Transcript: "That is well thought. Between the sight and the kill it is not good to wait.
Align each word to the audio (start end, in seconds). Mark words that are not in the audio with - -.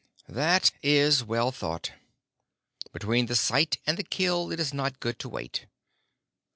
"That 0.29 0.71
is 0.81 1.23
well 1.23 1.51
thought. 1.51 1.91
Between 2.91 3.27
the 3.27 3.35
sight 3.35 3.77
and 3.85 3.97
the 3.99 4.03
kill 4.03 4.51
it 4.51 4.59
is 4.59 4.73
not 4.73 4.99
good 4.99 5.19
to 5.19 5.29
wait. 5.29 5.67